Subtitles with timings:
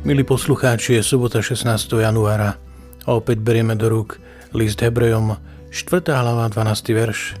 [0.00, 1.76] Milí poslucháči, je sobota 16.
[2.00, 2.56] januára
[3.04, 4.16] a opäť berieme do rúk
[4.56, 5.36] list Hebrejom
[5.68, 6.16] 4.
[6.16, 6.96] hlava 12.
[6.96, 7.36] verš.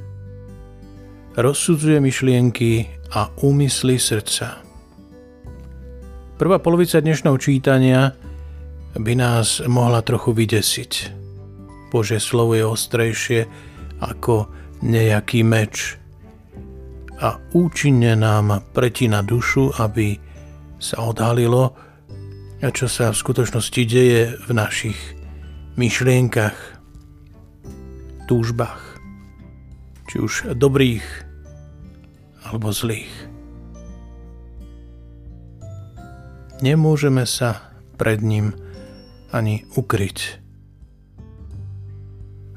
[1.40, 2.84] Rozsudzuje myšlienky
[3.16, 4.60] a úmysly srdca.
[6.36, 8.12] Prvá polovica dnešného čítania
[8.92, 10.92] by nás mohla trochu vydesiť.
[11.88, 13.40] Bože slovo je ostrejšie
[14.04, 14.52] ako
[14.84, 15.96] nejaký meč
[17.24, 20.20] a účinne nám pretína dušu, aby
[20.76, 21.88] sa odhalilo,
[22.60, 24.98] a čo sa v skutočnosti deje v našich
[25.80, 26.56] myšlienkach,
[28.28, 29.00] túžbách,
[30.12, 31.04] či už dobrých
[32.44, 33.08] alebo zlých.
[36.60, 38.52] Nemôžeme sa pred ním
[39.32, 40.18] ani ukryť.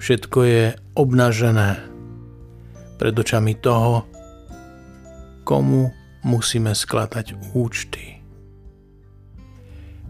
[0.03, 0.65] Všetko je
[0.99, 1.79] obnažené
[2.99, 4.03] pred očami toho,
[5.47, 5.95] komu
[6.27, 8.22] musíme skladať účty.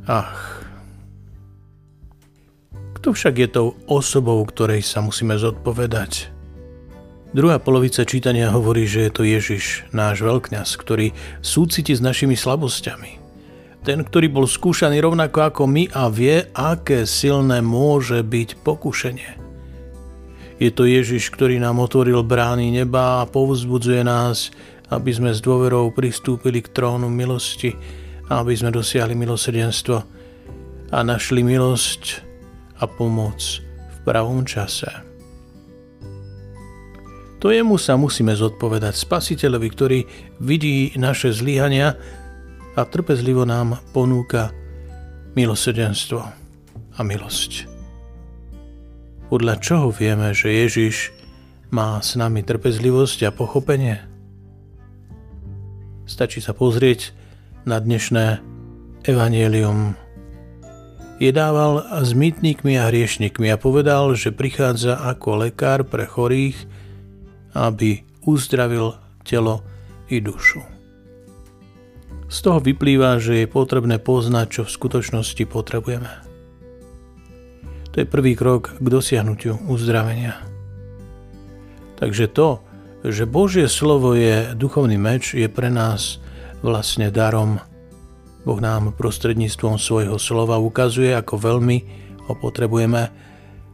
[0.03, 0.59] Ach.
[2.99, 6.27] Kto však je tou osobou, ktorej sa musíme zodpovedať?
[7.33, 13.23] Druhá polovica čítania hovorí, že je to Ježiš, náš veľkňaz, ktorý súciti s našimi slabosťami.
[13.83, 19.31] Ten, ktorý bol skúšaný rovnako ako my a vie, aké silné môže byť pokušenie.
[20.61, 24.53] Je to Ježiš, ktorý nám otvoril brány neba a povzbudzuje nás,
[24.87, 27.75] aby sme s dôverou pristúpili k trónu milosti,
[28.31, 29.97] aby sme dosiahli milosrdenstvo
[30.93, 32.03] a našli milosť
[32.79, 34.87] a pomoc v pravom čase.
[37.43, 39.99] To jemu sa musíme zodpovedať spasiteľovi, ktorý
[40.39, 41.99] vidí naše zlyhania
[42.79, 44.55] a trpezlivo nám ponúka
[45.35, 46.21] milosrdenstvo
[46.95, 47.67] a milosť.
[49.27, 51.11] Podľa čoho vieme, že Ježiš
[51.73, 53.97] má s nami trpezlivosť a pochopenie?
[56.05, 57.22] Stačí sa pozrieť
[57.63, 58.43] na dnešné
[59.07, 59.95] evanielium.
[61.19, 66.59] Jedával s mýtnikmi a hriešnikmi a povedal, že prichádza ako lekár pre chorých,
[67.55, 69.63] aby uzdravil telo
[70.11, 70.59] i dušu.
[72.27, 76.11] Z toho vyplýva, že je potrebné poznať, čo v skutočnosti potrebujeme.
[77.93, 80.41] To je prvý krok k dosiahnutiu uzdravenia.
[82.01, 82.59] Takže to,
[83.05, 86.22] že Božie slovo je duchovný meč, je pre nás
[86.63, 87.59] vlastne darom.
[88.47, 91.77] Boh nám prostredníctvom svojho slova ukazuje, ako veľmi
[92.27, 93.03] ho potrebujeme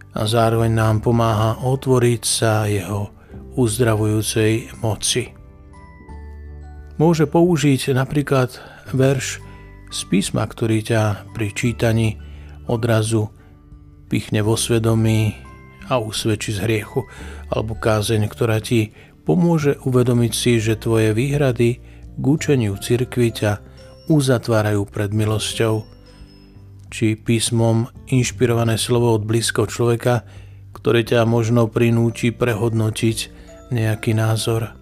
[0.09, 3.13] a zároveň nám pomáha otvoriť sa jeho
[3.53, 5.33] uzdravujúcej moci.
[6.99, 8.57] Môže použiť napríklad
[8.91, 9.39] verš
[9.89, 12.19] z písma, ktorý ťa pri čítaní
[12.69, 13.29] odrazu
[14.09, 15.37] pichne vo svedomí
[15.89, 17.05] a usvedčí z hriechu,
[17.49, 18.93] alebo kázeň, ktorá ti
[19.25, 21.81] pomôže uvedomiť si, že tvoje výhrady
[22.19, 23.51] k učeniu cirkvi ťa
[24.11, 25.87] uzatvárajú pred milosťou,
[26.91, 30.27] či písmom inšpirované slovo od blízko človeka,
[30.75, 33.17] ktoré ťa možno prinúti prehodnotiť
[33.71, 34.75] nejaký názor.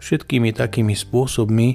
[0.00, 1.68] Všetkými takými spôsobmi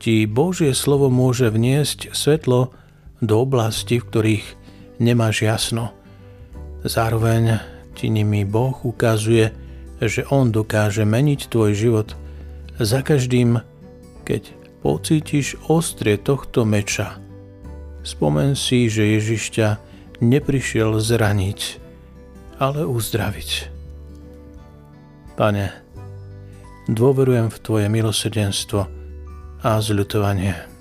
[0.00, 2.72] ti Božie slovo môže vniesť svetlo
[3.20, 4.46] do oblasti, v ktorých
[4.98, 5.92] nemáš jasno.
[6.86, 7.60] Zároveň
[7.98, 9.52] ti nimi Boh ukazuje,
[9.98, 12.08] že On dokáže meniť tvoj život–
[12.78, 13.58] za každým,
[14.22, 17.18] keď pocítiš ostrie tohto meča,
[18.06, 19.68] spomen si, že Ježiš ťa
[20.22, 21.60] neprišiel zraniť,
[22.58, 23.50] ale uzdraviť.
[25.38, 25.70] Pane,
[26.90, 28.80] dôverujem v Tvoje milosrdenstvo
[29.62, 30.77] a zľutovanie.